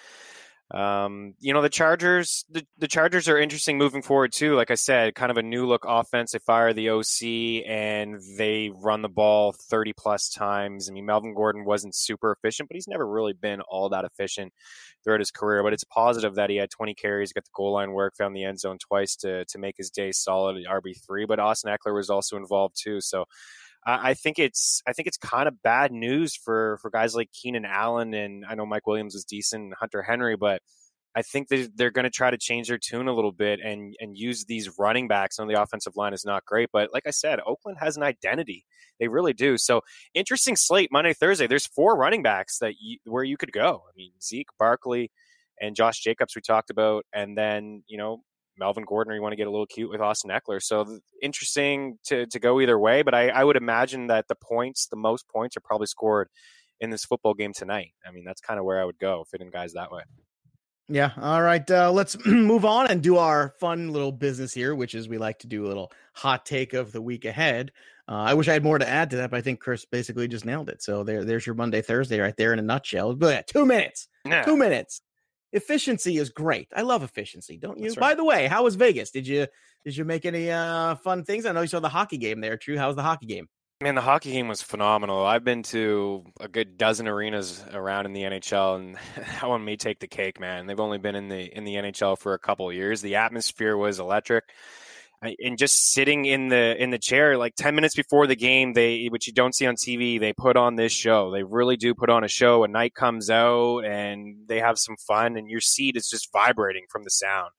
[0.73, 4.55] Um, you know, the Chargers, the, the Chargers are interesting moving forward too.
[4.55, 6.33] Like I said, kind of a new look offense.
[6.33, 10.89] They fire the OC and they run the ball 30 plus times.
[10.89, 14.55] I mean, Melvin Gordon wasn't super efficient, but he's never really been all that efficient
[15.05, 15.63] throughout his career.
[15.63, 18.45] But it's positive that he had 20 carries, got the goal line work, found the
[18.45, 21.27] end zone twice to to make his day solid at RB three.
[21.27, 23.03] But Austin Ekeler was also involved too.
[23.03, 23.27] So
[23.85, 27.65] I think it's I think it's kind of bad news for for guys like Keenan
[27.65, 30.63] Allen and I know Mike Williams was decent, Hunter Henry, but
[31.15, 33.95] I think they, they're going to try to change their tune a little bit and
[34.01, 36.71] and use these running backs on the offensive line is not great.
[36.73, 38.65] But like I said, Oakland has an identity.
[39.01, 39.59] They really do.
[39.59, 39.83] So
[40.15, 41.49] interesting slate Monday, Thursday.
[41.49, 43.83] There's four running backs that you, where you could go.
[43.89, 45.11] I mean, Zeke, Barkley,
[45.61, 48.23] and Josh Jacobs we talked about, and then you know
[48.59, 50.63] Melvin Gordon, or you want to get a little cute with Austin Ekeler.
[50.63, 53.03] So interesting to to go either way.
[53.03, 56.29] But I, I would imagine that the points, the most points, are probably scored
[56.81, 57.93] in this football game tonight.
[58.07, 60.03] I mean, that's kind of where I would go, fitting guys that way.
[60.89, 61.13] Yeah.
[61.17, 61.69] All right.
[61.71, 65.39] Uh, let's move on and do our fun little business here, which is we like
[65.41, 67.73] to do a little hot take of the week ahead.
[68.09, 70.27] Uh, I wish I had more to add to that, but I think Chris basically
[70.27, 70.83] just nailed it.
[70.83, 73.15] So there, there's your Monday, Thursday right there in a nutshell.
[73.15, 74.09] But yeah, two minutes.
[74.45, 75.01] Two minutes.
[75.53, 76.69] Efficiency is great.
[76.75, 77.91] I love efficiency, don't you?
[77.91, 77.99] Right.
[77.99, 79.11] By the way, how was Vegas?
[79.11, 79.47] Did you
[79.85, 81.45] did you make any uh, fun things?
[81.45, 82.57] I know you saw the hockey game there.
[82.57, 82.79] True.
[82.79, 83.49] How was the hockey game?
[83.83, 85.27] Man, the hockey game was phenomenal.
[85.27, 89.77] I've been to a good dozen arenas around in the NHL, and that one may
[89.77, 90.67] take the cake, man.
[90.67, 93.03] They've only been in the in the NHL for a couple of years.
[93.03, 94.45] The atmosphere was electric,
[95.23, 99.07] and just sitting in the in the chair, like ten minutes before the game, they
[99.07, 101.31] which you don't see on TV, they put on this show.
[101.31, 102.65] They really do put on a show.
[102.65, 106.85] A knight comes out, and they have some fun, and your seat is just vibrating
[106.91, 107.51] from the sound.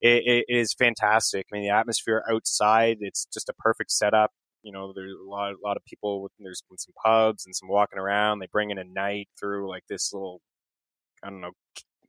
[0.00, 1.46] it, it is fantastic.
[1.52, 4.32] I mean, the atmosphere outside, it's just a perfect setup
[4.64, 6.22] you know, there's a lot, a lot of people.
[6.22, 8.38] With, there's been some pubs and some walking around.
[8.38, 10.40] They bring in a knight through like this little,
[11.22, 11.52] I don't know,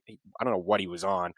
[0.08, 1.32] I don't know what he was on.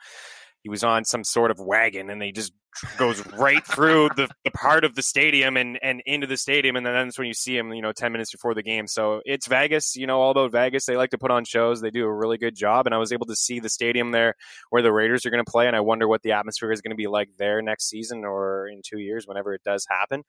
[0.62, 2.52] He was on some sort of wagon, and they just
[2.96, 6.84] goes right through the, the part of the stadium and and into the stadium, and
[6.84, 8.86] then that's when you see him, you know, ten minutes before the game.
[8.86, 10.86] So it's Vegas, you know, all about Vegas.
[10.86, 11.80] They like to put on shows.
[11.80, 14.34] They do a really good job, and I was able to see the stadium there
[14.70, 16.90] where the Raiders are going to play, and I wonder what the atmosphere is going
[16.90, 20.22] to be like there next season or in two years, whenever it does happen.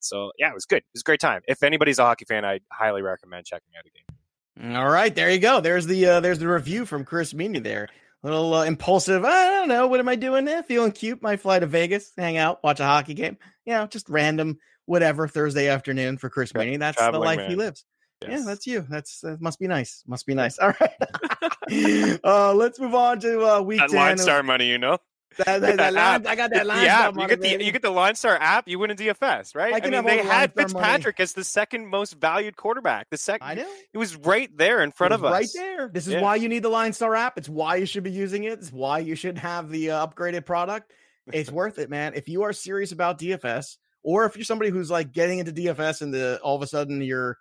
[0.00, 0.78] So yeah, it was good.
[0.78, 1.42] It was a great time.
[1.46, 4.76] If anybody's a hockey fan, I highly recommend checking out a game.
[4.76, 5.60] All right, there you go.
[5.60, 7.88] There's the uh, there's the review from Chris Meany there.
[8.22, 9.24] Little uh, impulsive.
[9.24, 9.88] I don't know.
[9.88, 10.46] What am I doing?
[10.46, 11.22] Eh, feeling cute.
[11.22, 13.36] Might fly to Vegas, hang out, watch a hockey game.
[13.66, 16.76] You know, just random whatever Thursday afternoon for Chris Meany.
[16.76, 17.50] That's Traveling the life man.
[17.50, 17.84] he lives.
[18.22, 18.30] Yes.
[18.30, 18.86] Yeah, that's you.
[18.88, 20.04] That's that must be nice.
[20.06, 20.58] Must be nice.
[20.60, 22.18] All right.
[22.24, 23.98] uh, let's move on to uh, week that 10.
[23.98, 24.98] Line star money, you know.
[25.38, 26.84] That, that, that line, I got that line.
[26.84, 28.68] Yeah, you get the you get the Line Star app.
[28.68, 29.72] You win a DFS, right?
[29.74, 31.22] I, I mean, they the had Fitzpatrick money.
[31.24, 33.10] as the second most valued quarterback.
[33.10, 35.88] The second, I know it was right there in front of us, right there.
[35.88, 36.20] This is yeah.
[36.20, 37.38] why you need the Line Star app.
[37.38, 38.54] It's why you should be using it.
[38.54, 40.92] It's why you should have the uh, upgraded product.
[41.32, 42.14] It's worth it, man.
[42.14, 46.02] If you are serious about DFS, or if you're somebody who's like getting into DFS
[46.02, 47.38] and the all of a sudden you're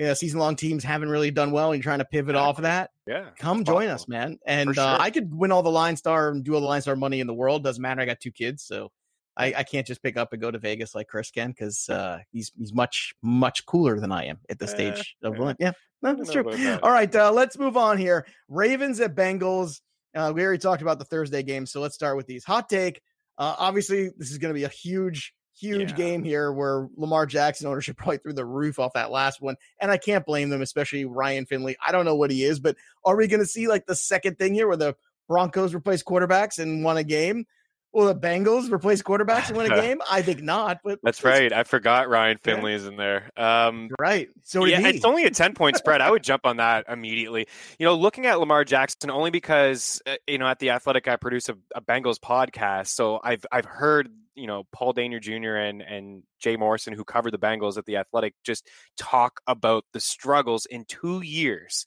[0.00, 2.56] you know, season long teams haven't really done well and you're trying to pivot off
[2.56, 4.38] of that, yeah, come join us, man.
[4.46, 4.82] And sure.
[4.82, 7.20] uh, I could win all the line star and do all the line star money
[7.20, 7.62] in the world.
[7.62, 8.00] Doesn't matter.
[8.00, 8.90] I got two kids, so
[9.36, 12.20] I, I can't just pick up and go to Vegas like Chris can because uh,
[12.32, 15.52] he's he's much much cooler than I am at the stage of yeah.
[15.58, 15.72] yeah.
[16.00, 16.44] No, that's true.
[16.44, 16.82] That.
[16.82, 18.26] All right, uh, let's move on here.
[18.48, 19.82] Ravens at Bengals.
[20.14, 22.42] Uh, we already talked about the Thursday game, so let's start with these.
[22.44, 23.02] Hot take.
[23.36, 25.96] Uh, obviously, this is going to be a huge huge yeah.
[25.96, 29.56] game here where Lamar Jackson ownership probably threw the roof off that last one.
[29.80, 31.76] And I can't blame them, especially Ryan Finley.
[31.84, 34.38] I don't know what he is, but are we going to see like the second
[34.38, 34.96] thing here where the
[35.28, 37.46] Broncos replace quarterbacks and won a game?
[37.92, 40.00] Will the Bengals replace quarterbacks and win a game?
[40.08, 40.78] I think not.
[40.84, 41.52] But that's right.
[41.52, 43.30] I forgot Ryan Finley is in there.
[43.36, 44.28] Um, right.
[44.44, 46.00] So yeah, it's only a ten point spread.
[46.00, 47.48] I would jump on that immediately.
[47.80, 51.16] You know, looking at Lamar Jackson only because uh, you know at the Athletic I
[51.16, 54.08] produce a, a Bengals podcast, so I've I've heard
[54.40, 55.56] you know Paul Dehner Jr.
[55.56, 60.00] and and Jay Morrison, who covered the Bengals at the Athletic, just talk about the
[60.00, 61.86] struggles in two years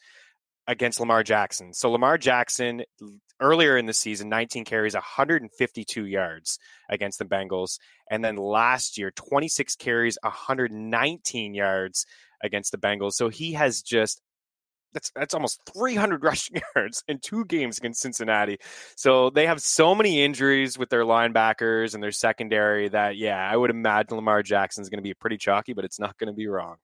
[0.68, 1.74] against Lamar Jackson.
[1.74, 2.84] So Lamar Jackson
[3.40, 9.12] earlier in the season, 19 carries, 152 yards against the Bengals, and then last year,
[9.12, 12.06] 26 carries, 119 yards
[12.42, 13.14] against the Bengals.
[13.14, 14.22] So he has just
[14.94, 18.58] that's that's almost 300 rushing yards in two games against Cincinnati.
[18.96, 23.56] So they have so many injuries with their linebackers and their secondary that yeah, I
[23.56, 26.34] would imagine Lamar Jackson is going to be pretty chalky, but it's not going to
[26.34, 26.78] be wrong.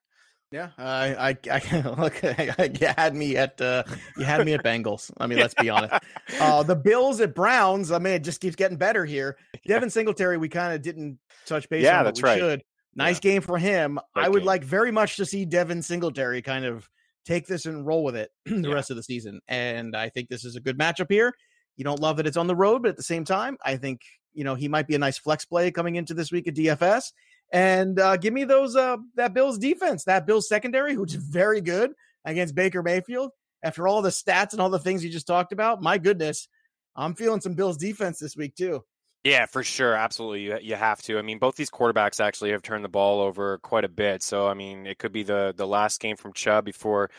[0.52, 2.24] Yeah, I, I, I look.
[2.24, 3.84] you had me at uh,
[4.18, 5.12] you had me at Bengals.
[5.20, 5.94] I mean, let's be honest.
[6.40, 7.92] Uh, the Bills at Browns.
[7.92, 9.38] I mean, it just keeps getting better here.
[9.68, 11.84] Devin Singletary, we kind of didn't touch base.
[11.84, 12.40] Yeah, on, that's right.
[12.40, 12.64] Should.
[12.96, 13.32] Nice yeah.
[13.32, 14.00] game for him.
[14.16, 14.48] Great I would game.
[14.48, 16.90] like very much to see Devin Singletary kind of
[17.26, 18.74] take this and roll with it the yeah.
[18.74, 19.40] rest of the season.
[19.48, 21.34] And I think this is a good matchup here.
[21.78, 24.02] You don't love that it's on the road, but at the same time, I think
[24.34, 27.12] you know he might be a nice flex play coming into this week at DFS.
[27.52, 31.62] And uh, give me those uh, that Bills defense, that Bills secondary, which is very
[31.62, 31.92] good
[32.26, 33.32] against Baker Mayfield.
[33.64, 36.48] After all the stats and all the things you just talked about, my goodness,
[36.96, 38.84] I'm feeling some Bills defense this week too.
[39.26, 39.96] Yeah, for sure.
[39.96, 40.44] Absolutely.
[40.44, 41.20] You, you have to.
[41.20, 44.24] I mean, both these quarterbacks actually have turned the ball over quite a bit.
[44.24, 47.10] So, I mean, it could be the the last game from Chubb before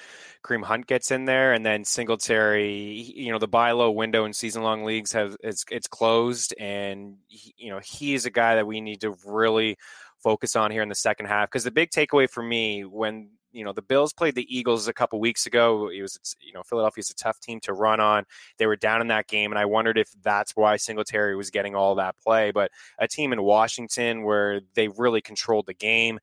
[0.42, 2.74] Kareem Hunt gets in there and then Singletary,
[3.14, 7.16] you know, the buy low window in season long leagues have it's it's closed and
[7.28, 9.76] he, you know, he is a guy that we need to really
[10.22, 13.64] focus on here in the second half because the big takeaway for me when you
[13.64, 15.88] know the Bills played the Eagles a couple weeks ago.
[15.88, 18.24] It was you know Philadelphia's a tough team to run on.
[18.58, 21.74] They were down in that game, and I wondered if that's why Singletary was getting
[21.74, 22.50] all that play.
[22.50, 26.18] But a team in Washington where they really controlled the game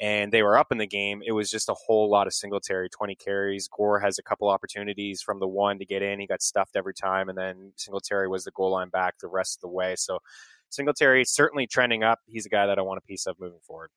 [0.00, 2.88] and they were up in the game, it was just a whole lot of Singletary,
[2.88, 3.68] 20 carries.
[3.68, 6.18] Gore has a couple opportunities from the one to get in.
[6.18, 9.58] He got stuffed every time, and then Singletary was the goal line back the rest
[9.58, 9.94] of the way.
[9.96, 10.18] So
[10.70, 12.18] Singletary certainly trending up.
[12.26, 13.90] He's a guy that I want a piece of moving forward.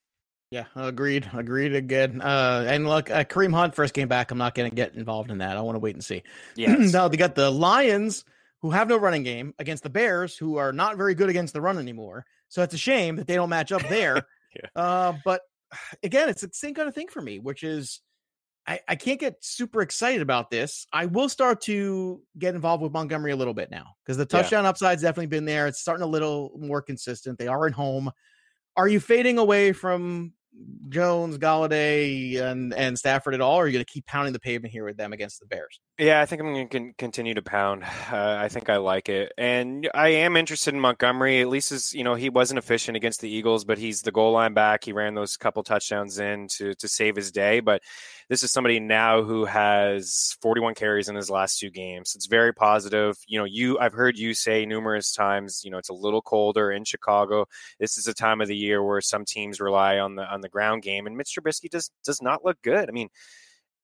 [0.51, 1.29] Yeah, agreed.
[1.33, 2.21] Agreed again.
[2.21, 4.31] Uh, and look, uh, Kareem Hunt first came back.
[4.31, 5.57] I'm not going to get involved in that.
[5.57, 6.23] I want to wait and see.
[6.55, 6.75] Yeah.
[6.79, 8.23] now they got the Lions
[8.61, 11.61] who have no running game against the Bears who are not very good against the
[11.61, 12.25] run anymore.
[12.47, 14.25] So it's a shame that they don't match up there.
[14.55, 14.81] yeah.
[14.81, 15.41] Uh, but
[16.03, 18.01] again, it's the same kind of thing for me, which is
[18.67, 20.87] I, I can't get super excited about this.
[20.91, 24.63] I will start to get involved with Montgomery a little bit now because the touchdown
[24.63, 24.69] yeah.
[24.69, 25.67] upside's definitely been there.
[25.67, 27.37] It's starting a little more consistent.
[27.37, 28.11] They are at home.
[28.77, 30.33] Are you fading away from
[30.89, 33.55] Jones, Golladay, and and Stafford at all?
[33.55, 35.79] Or are you going to keep pounding the pavement here with them against the Bears?
[35.97, 37.83] Yeah, I think I'm going to continue to pound.
[38.15, 41.41] Uh, I think I like it, and I am interested in Montgomery.
[41.41, 44.31] At least, as you know, he wasn't efficient against the Eagles, but he's the goal
[44.33, 44.83] line back.
[44.83, 47.61] He ran those couple touchdowns in to to save his day.
[47.61, 47.81] But
[48.29, 52.13] this is somebody now who has 41 carries in his last two games.
[52.15, 53.17] It's very positive.
[53.27, 55.61] You know, you I've heard you say numerous times.
[55.63, 57.47] You know, it's a little colder in Chicago.
[57.79, 60.49] This is a time of the year where some teams rely on the on the
[60.49, 62.89] ground game, and Mitch Trubisky does does not look good.
[62.89, 63.09] I mean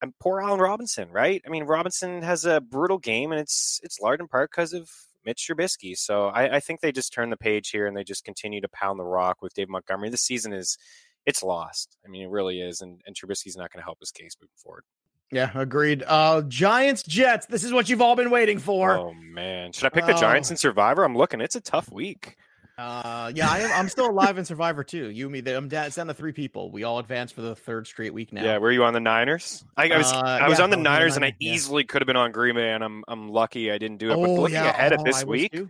[0.01, 1.41] and poor Allen Robinson, right?
[1.45, 4.89] I mean, Robinson has a brutal game, and it's it's large in part because of
[5.25, 5.95] Mitch Trubisky.
[5.95, 8.69] So I, I, think they just turn the page here and they just continue to
[8.69, 10.09] pound the rock with Dave Montgomery.
[10.09, 10.77] The season is
[11.25, 11.97] it's lost.
[12.05, 14.51] I mean, it really is, and and Trubisky's not going to help his case moving
[14.57, 14.83] forward.
[15.31, 16.03] Yeah, agreed.
[16.05, 17.45] Uh Giants Jets.
[17.45, 18.97] This is what you've all been waiting for.
[18.97, 21.03] Oh man, should I pick the Giants in Survivor?
[21.03, 21.39] I'm looking.
[21.41, 22.35] It's a tough week.
[22.77, 25.09] Uh, yeah, I am, I'm still alive in Survivor too.
[25.11, 25.85] You, me, I'm down.
[25.85, 26.71] It's down to three people.
[26.71, 28.43] We all advanced for the third straight week now.
[28.43, 29.63] Yeah, were you on the Niners?
[29.77, 30.11] I, I was.
[30.11, 31.53] Uh, I was yeah, on the Niners, and I yeah.
[31.53, 34.15] easily could have been on Green Bay, and I'm I'm lucky I didn't do it.
[34.15, 34.69] Oh, but looking yeah.
[34.69, 35.67] ahead oh, this I week, was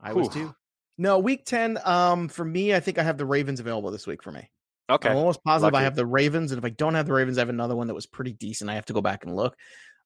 [0.00, 0.54] I was too.
[0.98, 1.78] No, week ten.
[1.84, 4.48] Um, for me, I think I have the Ravens available this week for me.
[4.92, 5.82] Okay, I'm almost positive lucky.
[5.82, 7.86] I have the Ravens, and if I don't have the Ravens, I have another one
[7.86, 8.70] that was pretty decent.
[8.70, 9.56] I have to go back and look.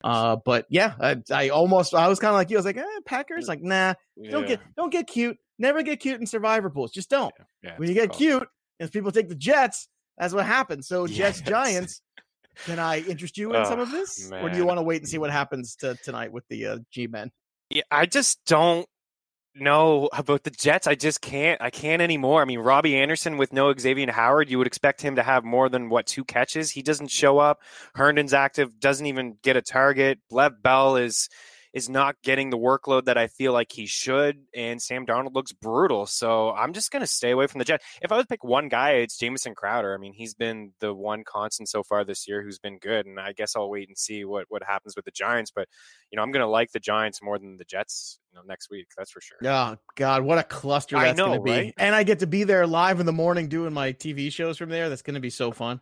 [0.05, 2.57] Uh, but yeah, I, I almost I was kind of like you.
[2.57, 3.95] I was like, eh, Packers, like nah,
[4.31, 5.37] don't get don't get cute.
[5.59, 6.93] Never get cute in survivor pools.
[6.93, 7.33] Just don't.
[7.39, 8.47] Yeah, yeah, when you get cute,
[8.79, 10.87] if people take the Jets, that's what happens.
[10.87, 11.41] So Jets.
[11.41, 12.03] Giants.
[12.65, 14.43] Can I interest you in oh, some of this, man.
[14.43, 16.79] or do you want to wait and see what happens to, tonight with the uh,
[16.91, 17.31] G men?
[17.69, 18.87] Yeah, I just don't
[19.61, 20.87] know about the Jets.
[20.87, 21.61] I just can't.
[21.61, 22.43] I can't anymore.
[22.43, 25.69] I mean, Robbie Anderson with no Xavier Howard, you would expect him to have more
[25.69, 26.71] than what two catches.
[26.71, 27.61] He doesn't show up.
[27.95, 30.19] Herndon's active, doesn't even get a target.
[30.31, 31.29] Lev Bell is
[31.77, 35.53] is not getting the workload that I feel like he should, and Sam Darnold looks
[35.53, 36.07] brutal.
[36.07, 37.85] So I'm just going to stay away from the Jets.
[38.01, 39.93] If I was to pick one guy, it's Jamison Crowder.
[39.93, 43.21] I mean, he's been the one constant so far this year who's been good, and
[43.21, 45.53] I guess I'll wait and see what what happens with the Giants.
[45.55, 45.69] But
[46.11, 48.21] you know, I'm going to like the Giants more than the Jets.
[48.33, 49.37] You know, next week, that's for sure.
[49.45, 51.51] Oh God, what a cluster that's going to be!
[51.51, 51.75] Right?
[51.77, 54.71] And I get to be there live in the morning doing my TV shows from
[54.71, 54.89] there.
[54.89, 55.81] That's going to be so fun.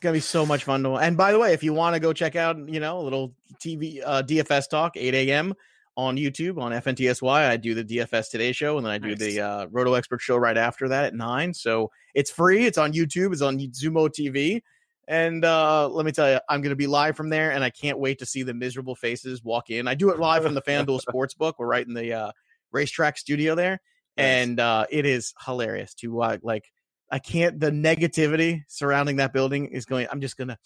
[0.00, 0.94] It's gonna be so much fun to.
[0.94, 3.34] And by the way, if you want to go check out, you know, a little
[3.62, 5.52] TV uh, DFS talk, 8 a.m.
[5.94, 7.28] on YouTube on FNTSY.
[7.28, 9.18] I do the DFS Today show, and then I do nice.
[9.18, 11.52] the uh, Roto Expert show right after that at nine.
[11.52, 12.64] So it's free.
[12.64, 13.34] It's on YouTube.
[13.34, 14.62] It's on Xumo TV.
[15.06, 17.68] And uh, let me tell you, I'm going to be live from there, and I
[17.68, 19.86] can't wait to see the miserable faces walk in.
[19.86, 21.56] I do it live from the FanDuel Sportsbook.
[21.58, 22.32] We're right in the uh,
[22.72, 23.82] racetrack studio there,
[24.16, 24.24] nice.
[24.24, 26.72] and uh, it is hilarious to uh, like
[27.10, 27.58] I can't.
[27.58, 30.06] The negativity surrounding that building is going.
[30.10, 30.58] I'm just gonna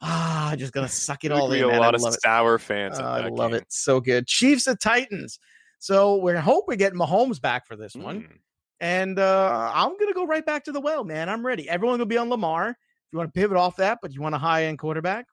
[0.00, 1.64] ah, just gonna suck it all in.
[1.64, 1.80] A man.
[1.80, 2.98] lot of sour fans.
[2.98, 3.60] Uh, I love game.
[3.60, 3.66] it.
[3.68, 4.26] So good.
[4.26, 5.38] Chiefs at Titans.
[5.78, 8.22] So we hope we get Mahomes back for this one.
[8.22, 8.38] Mm.
[8.80, 11.28] And uh, I'm gonna go right back to the well, man.
[11.28, 11.68] I'm ready.
[11.68, 12.70] Everyone will be on Lamar.
[12.70, 15.26] If you want to pivot off that, but you want a high end quarterback,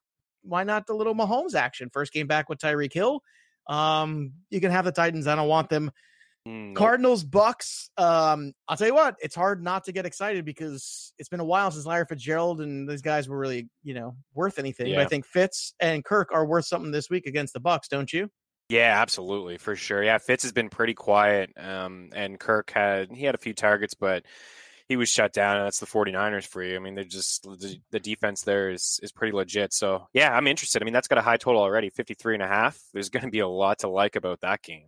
[0.43, 1.89] why not the little Mahomes action?
[1.91, 3.21] First game back with Tyreek Hill.
[3.67, 5.27] Um, you can have the Titans.
[5.27, 5.91] I don't want them
[6.47, 7.89] Mm, Cardinals, Bucks.
[7.97, 11.45] Um, I'll tell you what, it's hard not to get excited because it's been a
[11.45, 14.87] while since Larry Fitzgerald and these guys were really, you know, worth anything.
[14.87, 14.97] Yeah.
[14.97, 18.11] But I think Fitz and Kirk are worth something this week against the Bucks, don't
[18.11, 18.29] you?
[18.69, 20.01] Yeah, absolutely, for sure.
[20.01, 21.51] Yeah, Fitz has been pretty quiet.
[21.57, 24.23] Um, and Kirk had he had a few targets, but
[24.87, 26.77] he was shut down, and that's the 49ers for you.
[26.77, 29.73] I mean, they're just the, the defense there is is pretty legit.
[29.73, 30.81] So yeah, I'm interested.
[30.81, 32.79] I mean, that's got a high total already, 53 and a half.
[32.93, 34.87] There's going to be a lot to like about that game.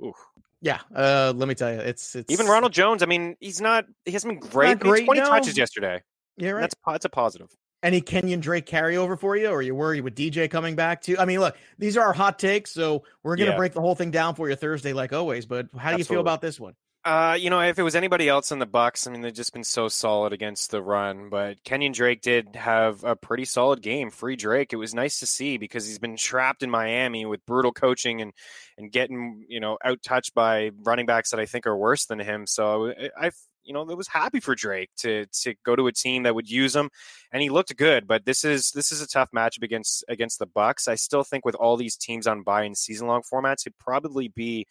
[0.00, 0.14] Ooh.
[0.60, 3.02] Yeah, uh, let me tell you, it's it's even Ronald Jones.
[3.02, 4.68] I mean, he's not he hasn't been great.
[4.70, 5.28] Not great, Twenty no.
[5.28, 6.02] touches yesterday.
[6.36, 6.60] Yeah, right.
[6.62, 7.48] That's that's a positive.
[7.80, 11.16] Any Kenyon Drake carryover for you, or are you worried with DJ coming back too?
[11.16, 13.56] I mean, look, these are our hot takes, so we're gonna Yeah.
[13.56, 15.46] break the whole thing down for you Thursday, like always.
[15.46, 16.74] But how do you feel about this one?
[17.08, 19.54] Uh, you know, if it was anybody else in the Bucks, I mean, they've just
[19.54, 21.30] been so solid against the run.
[21.30, 24.10] But Kenyon Drake did have a pretty solid game.
[24.10, 24.74] Free Drake.
[24.74, 28.34] It was nice to see because he's been trapped in Miami with brutal coaching and
[28.76, 32.18] and getting you know out touched by running backs that I think are worse than
[32.18, 32.46] him.
[32.46, 33.30] So I,
[33.64, 36.50] you know, I was happy for Drake to to go to a team that would
[36.50, 36.90] use him,
[37.32, 38.06] and he looked good.
[38.06, 40.86] But this is this is a tough matchup against against the Bucks.
[40.86, 44.28] I still think with all these teams on bye in season long formats, it'd probably
[44.28, 44.66] be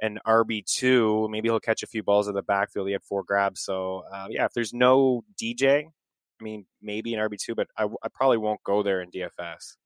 [0.00, 1.28] an RB two.
[1.30, 2.86] Maybe he'll catch a few balls in the backfield.
[2.88, 4.44] He had four grabs, so uh, yeah.
[4.44, 8.62] If there's no DJ, I mean, maybe an RB two, but I, I probably won't
[8.64, 9.76] go there in DFS.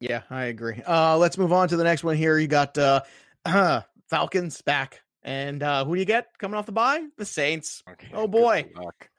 [0.00, 0.82] Yeah, I agree.
[0.86, 2.38] Uh, let's move on to the next one here.
[2.38, 3.02] You got uh,
[4.10, 7.04] Falcons back, and uh, who do you get coming off the bye?
[7.16, 8.70] The Saints Okay, Oh, boy.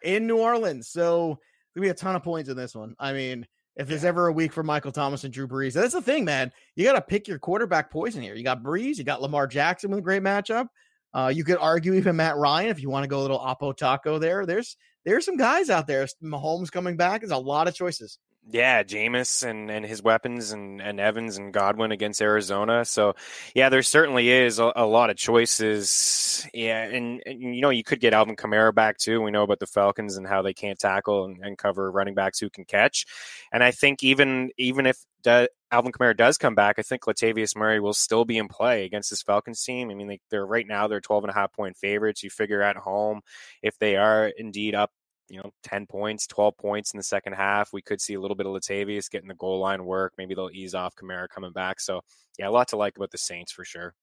[0.03, 0.89] in New Orleans.
[0.89, 1.39] So
[1.73, 2.95] there'll be a ton of points in this one.
[2.99, 6.01] I mean, if there's ever a week for Michael Thomas and Drew Brees, that's the
[6.01, 6.51] thing, man.
[6.75, 8.35] You got to pick your quarterback poison here.
[8.35, 10.67] You got Brees, you got Lamar Jackson with a great matchup.
[11.13, 13.75] Uh, you could argue even Matt Ryan if you want to go a little Oppo
[13.75, 14.45] Taco there.
[14.45, 16.05] There's there's some guys out there.
[16.21, 17.21] Mahomes coming back.
[17.21, 18.17] There's a lot of choices.
[18.47, 22.85] Yeah, Jameis and, and his weapons and, and Evans and Godwin against Arizona.
[22.85, 23.15] So,
[23.55, 26.47] yeah, there certainly is a, a lot of choices.
[26.53, 29.19] Yeah, and, and, you know, you could get Alvin Kamara back too.
[29.19, 32.39] We know about the Falcons and how they can't tackle and, and cover running backs
[32.39, 33.07] who can catch.
[33.51, 37.55] And I think even even if do, Alvin Kamara does come back, I think Latavius
[37.55, 39.89] Murray will still be in play against this Falcons team.
[39.89, 42.23] I mean, they, they're right now they're 12 and a half point favorites.
[42.23, 43.21] You figure at home
[43.63, 44.91] if they are indeed up
[45.29, 47.73] you know, 10 points, 12 points in the second half.
[47.73, 50.13] We could see a little bit of Latavius getting the goal line work.
[50.17, 51.79] Maybe they'll ease off Kamara coming back.
[51.79, 52.01] So,
[52.37, 53.93] yeah, a lot to like about the Saints for sure.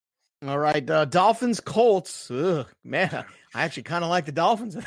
[0.45, 2.29] All right, uh, Dolphins, Colts.
[2.29, 3.23] Ugh, man,
[3.55, 4.75] I actually kind of like the Dolphins.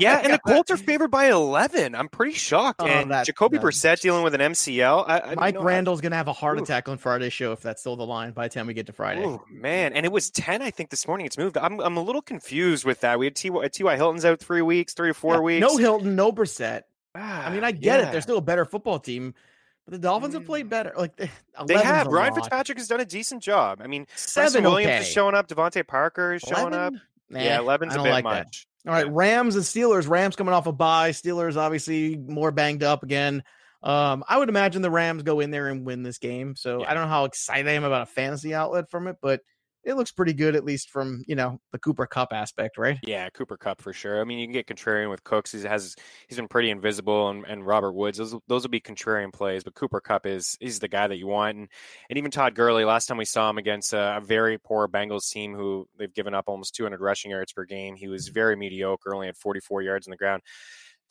[0.00, 1.94] Yeah, and the Colts are favored by 11.
[1.94, 2.80] I'm pretty shocked.
[2.82, 5.04] Oh, and that- Jacoby that- Brissett dealing with an MCL.
[5.06, 6.64] I, I Mike know, Randall's gonna have a heart Ooh.
[6.64, 8.92] attack on Friday's show if that's still the line by the time we get to
[8.92, 9.22] Friday.
[9.24, 11.26] Oh man, and it was ten, I think, this morning.
[11.26, 11.56] It's moved.
[11.56, 13.20] I'm I'm a little confused with that.
[13.20, 13.68] We had T.Y.
[13.68, 13.94] T.Y.
[13.96, 15.60] Hilton's out three weeks, three or four Yeah, weeks.
[15.60, 16.82] No Hilton, no Brissett.
[17.14, 18.10] I mean, I get it.
[18.10, 19.34] They're still a better football team,
[19.84, 20.70] but the Dolphins have played Mm.
[20.70, 20.92] better.
[20.96, 21.30] Like they,
[21.66, 22.06] They 11's have.
[22.08, 22.36] Ryan lot.
[22.36, 23.80] Fitzpatrick has done a decent job.
[23.82, 25.00] I mean, Seven Williams okay.
[25.02, 25.48] is showing up.
[25.48, 26.92] DeVante Parker is showing up.
[27.30, 28.46] Nah, yeah, 11's I a bit like that.
[28.86, 30.08] All right, Rams and Steelers.
[30.08, 31.10] Rams coming off a bye.
[31.10, 33.42] Steelers obviously more banged up again.
[33.82, 36.54] Um, I would imagine the Rams go in there and win this game.
[36.56, 36.90] So Yeah.
[36.90, 39.40] I don't know how excited I am about a fantasy outlet from it, but
[39.84, 42.98] it looks pretty good at least from you know the Cooper Kupp aspect, right?
[43.02, 44.20] Yeah, Cooper Kupp for sure.
[44.20, 45.52] I mean, you can get contrarian with Cooks.
[45.52, 45.94] He has
[46.28, 48.18] he's been pretty invisible, and, and Robert Woods.
[48.18, 51.26] Those those will be contrarian plays, but Cooper Kupp is is the guy that you
[51.26, 51.56] want.
[51.56, 51.68] And
[52.08, 52.84] and even Todd Gurley.
[52.84, 56.34] Last time we saw him against a, a very poor Bengals team, who they've given
[56.34, 57.96] up almost 200 rushing yards per game.
[57.96, 60.42] He was very mediocre, only had 44 yards on the ground.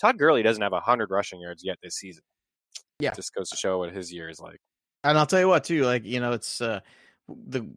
[0.01, 2.23] Todd Gurley doesn't have 100 rushing yards yet this season.
[2.99, 3.13] Yeah.
[3.13, 4.59] just goes to show what his year is like.
[5.03, 6.79] And I'll tell you what, too, like, you know, it's uh
[7.27, 7.67] the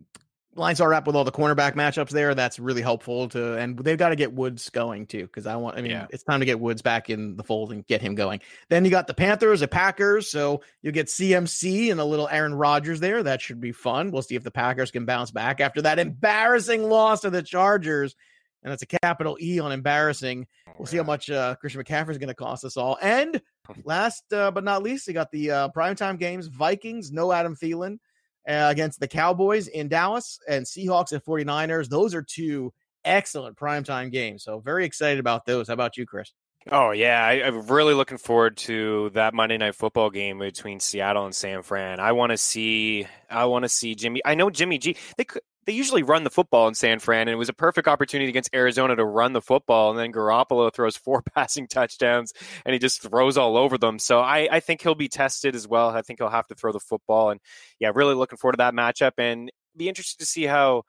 [0.57, 2.35] lines are up with all the cornerback matchups there.
[2.35, 5.77] That's really helpful to, and they've got to get Woods going too, because I want,
[5.77, 6.07] I mean, Yeah.
[6.11, 8.41] it's time to get Woods back in the fold and get him going.
[8.69, 10.31] Then you got the Panthers, the Packers.
[10.31, 13.23] So you get CMC and a little Aaron Rodgers there.
[13.23, 14.11] That should be fun.
[14.11, 18.17] We'll see if the Packers can bounce back after that embarrassing loss to the Chargers.
[18.63, 20.47] And it's a capital E on embarrassing.
[20.77, 22.99] We'll see how much uh, Christian McCaffrey is going to cost us all.
[23.01, 23.41] And
[23.85, 27.99] last uh, but not least, you got the uh, primetime games Vikings, no Adam Thielen
[28.49, 31.89] uh, against the Cowboys in Dallas and Seahawks at 49ers.
[31.89, 32.73] Those are two
[33.05, 34.45] excellent primetime games.
[34.45, 35.69] So very excited about those.
[35.69, 36.33] How about you, Chris?
[36.71, 41.25] Oh yeah, I, I'm really looking forward to that Monday night football game between Seattle
[41.25, 42.01] and San Fran.
[42.01, 44.21] I want to see, I want to see Jimmy.
[44.25, 44.97] I know Jimmy G.
[45.17, 47.89] They could, they usually run the football in San Fran, and it was a perfect
[47.89, 49.91] opportunity against Arizona to run the football.
[49.91, 52.33] And then Garoppolo throws four passing touchdowns,
[52.65, 53.99] and he just throws all over them.
[53.99, 55.91] So I, I think he'll be tested as well.
[55.91, 57.41] I think he'll have to throw the football, and
[57.81, 60.85] yeah, really looking forward to that matchup, and be interested to see how.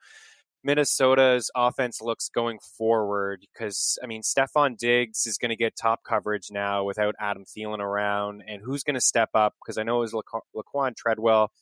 [0.64, 6.00] Minnesota's offense looks going forward because I mean Stefon Diggs is going to get top
[6.02, 9.54] coverage now without Adam Thielen around, and who's going to step up?
[9.62, 11.52] Because I know it was Laqu- Laquon Treadwell.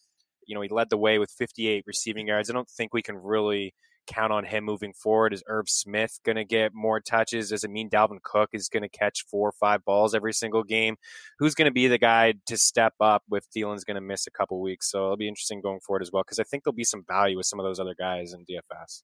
[0.47, 2.51] You know he led the way with 58 receiving yards.
[2.51, 3.75] I don't think we can really
[4.07, 5.33] count on him moving forward.
[5.33, 7.51] Is Irv Smith going to get more touches?
[7.51, 10.63] Does it mean Dalvin Cook is going to catch four or five balls every single
[10.63, 10.97] game?
[11.39, 14.31] Who's going to be the guy to step up if Thielen's going to miss a
[14.31, 14.91] couple weeks?
[14.91, 17.37] So it'll be interesting going forward as well because I think there'll be some value
[17.37, 19.03] with some of those other guys in DFS.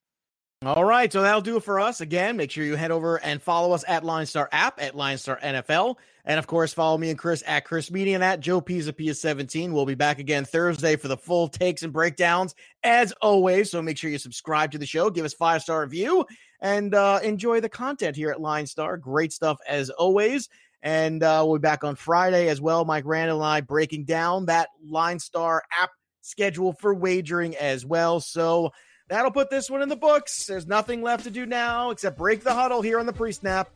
[0.65, 1.99] All right, so that'll do it for us.
[1.99, 5.95] Again, make sure you head over and follow us at LineStar app at LineStar NFL.
[6.23, 9.73] And of course, follow me and Chris at Chris Media and at Joe Pisa 17.
[9.73, 13.71] We'll be back again Thursday for the full takes and breakdowns as always.
[13.71, 16.25] So make sure you subscribe to the show, give us five star review,
[16.61, 19.01] and uh, enjoy the content here at LineStar.
[19.01, 20.47] Great stuff as always.
[20.81, 22.85] And uh, we'll be back on Friday as well.
[22.85, 25.89] Mike Randall and I breaking down that LineStar app
[26.21, 28.21] schedule for wagering as well.
[28.21, 28.71] So
[29.07, 30.45] that'll put this one in the books.
[30.45, 33.69] There's nothing left to do now except break the huddle here on the pre snap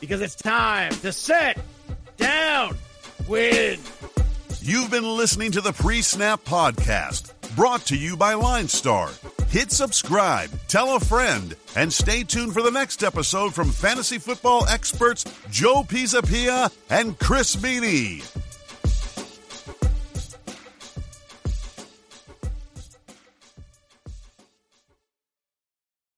[0.00, 1.58] because it's time to set
[2.16, 2.76] down
[3.26, 3.78] win.
[4.60, 9.12] You've been listening to the Pre Snap Podcast, brought to you by LineStar.
[9.50, 14.66] Hit subscribe, tell a friend, and stay tuned for the next episode from fantasy football
[14.66, 18.22] experts Joe Pisapia and Chris Meaney.